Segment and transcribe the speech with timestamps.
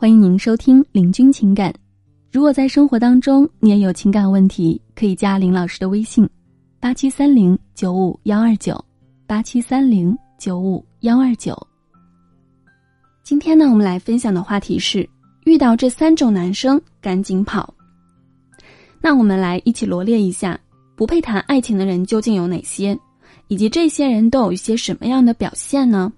[0.00, 1.72] 欢迎您收听《领军情感》。
[2.30, 6.24] 如果在生活当中你也有情感问题，可以加林老师的微信：
[6.78, 8.80] 八七三零九五幺二九，
[9.26, 11.52] 八七三零九五幺二九。
[13.24, 15.04] 今天呢，我们来分享的话题是：
[15.46, 17.74] 遇到这三种男生赶紧跑。
[19.00, 20.56] 那我们来一起罗列一下，
[20.94, 22.96] 不配谈爱情的人究竟有哪些，
[23.48, 26.12] 以及这些人都有一些什么样的表现呢？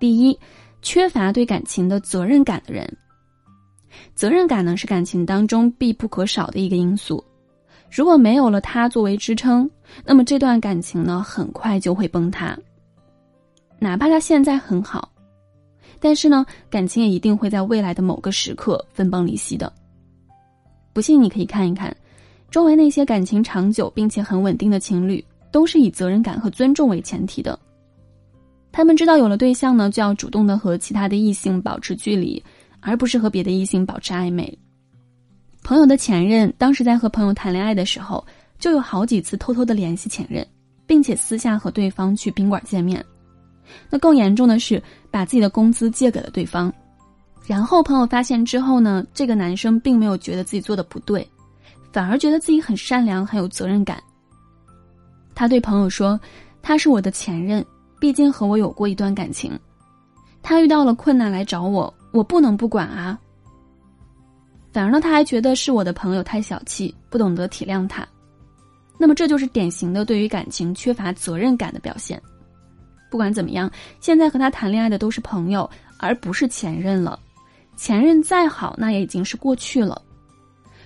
[0.00, 0.38] 第一，
[0.82, 2.88] 缺乏对感情的责任感的人。
[4.14, 7.24] 责任感呢是感情当中必不可少的一个因素，
[7.90, 9.68] 如果没有了它作为支撑，
[10.04, 12.56] 那么这段感情呢很快就会崩塌。
[13.78, 15.10] 哪怕他现在很好，
[16.00, 19.72] 但是呢感情也一定会在未来的某个时刻分崩离析的。
[20.92, 21.96] 不信你可以看一看，
[22.50, 27.58] 周围那些感情长久并且很稳定的情侣，都是以责任感和尊重为前提的。
[28.70, 32.42] 他们知道有了对象呢，就要主动的和其他的异性保持距离，
[32.80, 34.56] 而不是和别的异性保持暧昧。
[35.62, 38.24] 朋友的前任当时在和朋友谈恋爱的时候，
[38.58, 40.46] 就有好几次偷偷的联系前任，
[40.86, 43.04] 并且私下和对方去宾馆见面。
[43.90, 46.72] 那更严重的是，把自己的工资借给了对方。
[47.46, 51.26] 然后朋友发现之后呢，这个男生并没有觉得自己做的不对，
[51.92, 54.02] 反而觉得自己很善良，很有责任感。
[55.34, 56.18] 他对朋友说
[56.62, 57.64] ：“他是我的前任。”
[58.00, 59.58] 毕竟和我有过一段感情，
[60.42, 63.18] 他遇到了困难来找我，我不能不管啊。
[64.72, 68.06] 反而呢，他还觉得是我的朋友太小气，不懂得体谅他。
[68.98, 72.20] 那么这就是典型的对于感情缺乏责任感的表现。
[73.10, 75.68] 不管怎么样，现在和他谈恋爱的都是朋友，
[75.98, 77.18] 而不是前任了。
[77.76, 80.02] 前任再好，那也已经是过去了。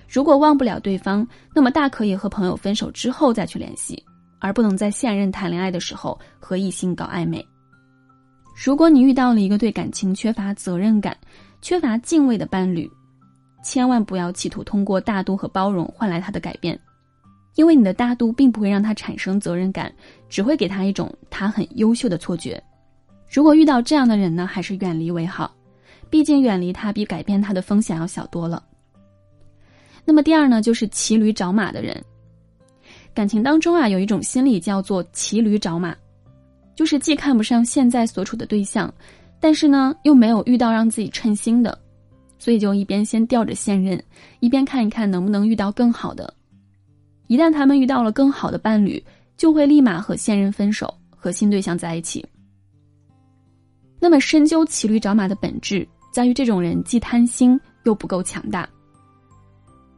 [0.07, 4.01] 如果忘不了对方，那么大可以和朋友分手之后再去联系。
[4.43, 7.43] 而不能在现任谈恋爱的时候和异性搞暧昧。
[8.53, 11.17] 如果你遇到了一个对感情缺乏责任感、
[11.61, 12.91] 缺乏敬畏的伴侣，
[13.63, 16.77] 千万不要企图通过大度和包容换来他的改变，
[17.55, 19.89] 因为你的大度并不会让他产生责任感，
[20.27, 22.61] 只会给他一种他很优秀的错觉。
[23.31, 25.55] 如果遇到这样的人呢，还是远离为好，
[26.09, 28.61] 毕竟远离他比改变他的风险要小多了。
[30.03, 32.03] 那么第二呢，就是骑驴找马的人。
[33.13, 35.95] 感情当中啊，有一种心理叫做骑驴找马，
[36.75, 38.91] 就是既看不上现在所处的对象，
[39.39, 41.77] 但是呢又没有遇到让自己称心的，
[42.39, 44.01] 所以就一边先吊着现任，
[44.39, 46.33] 一边看一看能不能遇到更好的。
[47.27, 49.03] 一旦他们遇到了更好的伴侣，
[49.37, 52.25] 就会立马和现任分手，和新对象在一起。
[53.99, 58.67] 那么深究骑驴找马的本质，在于这种人既贪心又不够强大。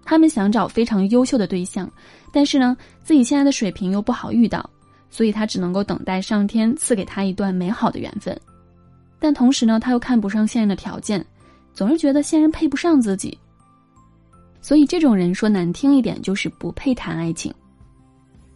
[0.05, 1.91] 他们想找非常优秀的对象，
[2.31, 4.69] 但是呢，自己现在的水平又不好遇到，
[5.09, 8.39] 所以他只能够等待上天赐给他一段美好的缘分。
[9.19, 11.25] 但同时呢，他又看不上现任的条件，
[11.73, 13.37] 总是觉得现任配不上自己。
[14.61, 17.53] 所以这种人说难听一点，就是不配谈爱情，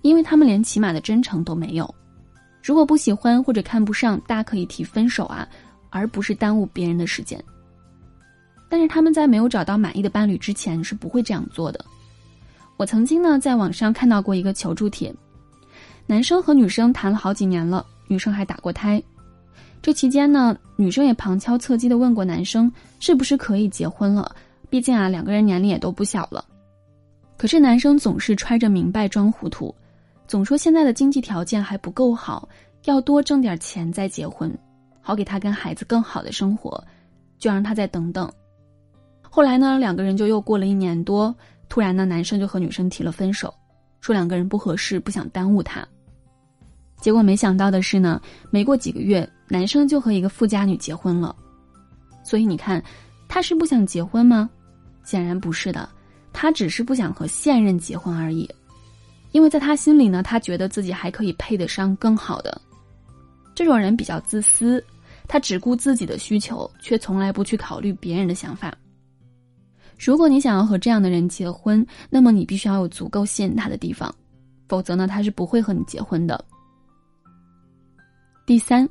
[0.02, 1.96] 因为他们连起码的真诚都没有。
[2.62, 5.48] 如果不喜欢或者看不上，大可以提分手啊，
[5.90, 7.44] 而不是耽误别人的时间。
[8.70, 11.84] 但是他们在没有找到满意的伴侣之前是不会这样做的。
[12.78, 15.14] 我曾经呢在网上看到过一个求助帖，
[16.06, 19.02] 男生和女生谈了好几年了，女生还打过胎。
[19.82, 24.34] 这期间呢，女生也旁敲侧击的问过男生是不是可以结婚了，
[24.70, 26.46] 毕竟啊两个人年龄也都不小了。
[27.38, 29.74] 可是男生总是揣着明白装糊涂，
[30.28, 32.48] 总说现在的经济条件还不够好，
[32.86, 34.54] 要多挣点钱再结婚，
[35.02, 36.84] 好给他跟孩子更好的生活，
[37.38, 38.30] 就让他再等等。
[39.40, 41.34] 后来呢，两个人就又过了一年多，
[41.70, 43.54] 突然呢，男生就和女生提了分手，
[44.02, 45.88] 说两个人不合适，不想耽误他。
[47.00, 51.34] 结果没想到的是呢，没过几个月，男生就和一个富家女结婚了。
[52.22, 52.84] 所以你看，
[53.30, 54.50] 他是不想结婚吗？
[55.06, 55.88] 显然不是的，
[56.34, 58.46] 他只是不想和现任结婚而已。
[59.32, 62.60] 因为在他心里呢，他觉得自己还可以配得上更好的。
[63.56, 64.84] 这种人比较自私，
[65.30, 68.76] 他只顾自己的需求，却从来不去考虑别人的想法。
[70.00, 74.14] 如果你想要和这样的人结婚，那么你必须要有足够吸引他的地方，
[74.68, 76.44] 否则呢，他是不会和你结婚的。
[78.46, 78.88] 第三，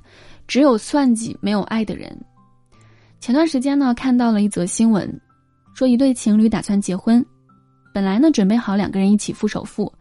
[0.47, 2.17] 只有算计没有爱的人。
[3.21, 5.21] 前段时间呢，看到了一则新闻，
[5.75, 7.25] 说一对情侣打算结婚，
[7.93, 9.93] 本来呢准备好两个人一起付首付，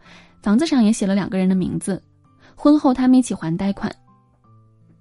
[0.42, 2.00] 房子上也写了两个人的名字，
[2.54, 3.90] 婚后他们一起还贷款。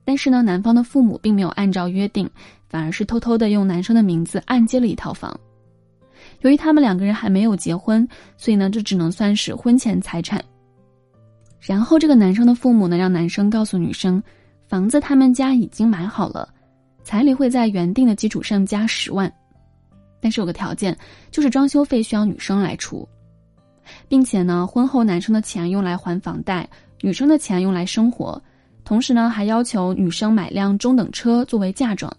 [0.05, 2.27] 但是呢，男方的父母并没有按照约定，
[2.69, 5.37] 反而是偷偷的用男生的名字按揭了一套房。
[6.41, 8.07] 由于他们两个人还没有结婚，
[8.37, 10.43] 所以呢，这只能算是婚前财产。
[11.59, 14.21] 然后这个男生的父母呢，让男生告诉女生，
[14.67, 16.47] 房子他们家已经买好了，
[17.03, 19.31] 彩礼会在原定的基础上加十万，
[20.21, 20.95] 但是有个条件，
[21.31, 23.07] 就是装修费需要女生来出，
[24.07, 26.69] 并且呢，婚后男生的钱用来还房贷，
[27.01, 28.41] 女生的钱用来生活，
[28.85, 32.15] 同时呢，还要求女生买辆中等车作为嫁妆。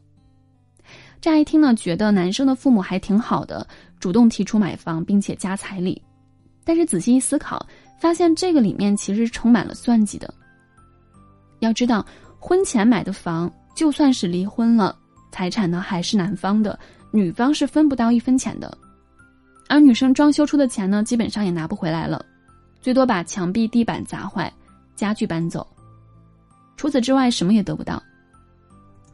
[1.20, 3.66] 乍一听呢，觉得男生的父母还挺好的，
[3.98, 6.00] 主动提出买房并且加彩礼，
[6.64, 7.64] 但是仔细一思考，
[8.00, 10.32] 发现这个里面其实充满了算计的。
[11.60, 12.04] 要知道，
[12.38, 13.50] 婚前买的房。
[13.74, 14.98] 就算是离婚了，
[15.30, 16.76] 财产呢还是男方的，
[17.12, 18.76] 女方是分不到一分钱的。
[19.68, 22.20] 而女生装修出的钱呢，基本上也拿不回来了，
[22.80, 24.52] 最多把墙壁、地板砸坏，
[24.96, 25.64] 家具搬走。
[26.76, 28.02] 除此之外，什么也得不到。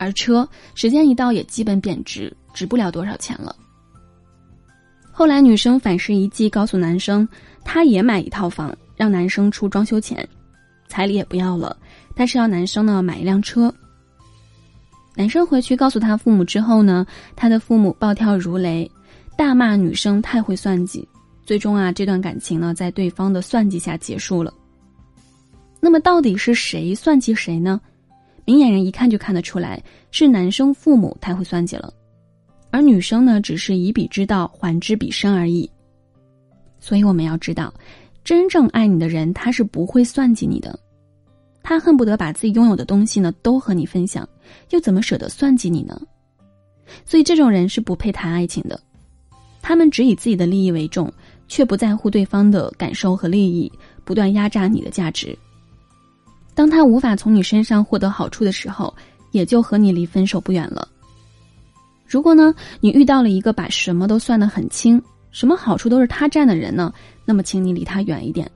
[0.05, 3.56] 而车，时间一到也基本贬值，值不了多少钱了。
[5.11, 7.27] 后来女生反噬一计，告诉男生，
[7.65, 10.29] 她也买一套房，让男生出装修钱，
[10.89, 11.75] 彩礼也不要了，
[12.15, 13.73] 但是要男生呢买一辆车。
[15.17, 18.91] 男生回去告诉他父母之后呢，他的父母暴跳如雷，
[19.39, 21.09] 大骂女生太会算计。
[21.47, 24.53] 最终啊，这段感情呢，在对方的算计下结束了。
[25.79, 27.81] 那么，到底是谁算计谁呢？
[28.44, 31.93] 明眼人一看就看得出来，是男生父母太会算计了，
[32.70, 35.70] 而女生呢，只是以彼之道还之彼身而已。
[36.79, 37.73] 所以，我们要知道，
[38.23, 40.79] 真正爱你的人，他是不会算计你的。
[41.62, 44.29] 他恨不得把自己拥有的东西呢都和你分享，
[44.70, 45.99] 又怎么舍得算计你呢？
[47.06, 48.79] 所以这种人是不配谈爱情的。
[49.62, 51.11] 他们只以自己的利益为重，
[51.49, 53.73] 却不在乎对方的感受和利益，
[54.05, 55.35] 不断压榨你的价值。
[56.55, 58.95] 当他无法从你身上获得好处的时候，
[59.33, 60.89] 也就和你离分手不远了。
[62.06, 66.93] 如果呢，你遇到了一个把什么都算得很清，什么好处都是他占的人呢，
[67.25, 68.49] 那么请你离他远一点。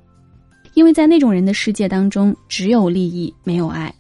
[0.75, 3.93] 因为在那种人的世界当中，只有利益，没有爱。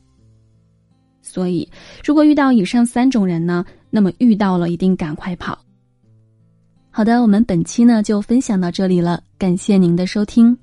[1.20, 1.68] 所以，
[2.04, 5.58] 如果遇到以上三种人呢，那么遇到了一定赶快跑。
[6.90, 10.56] 好的，我们本期呢就分享到这里了，感谢您的收听。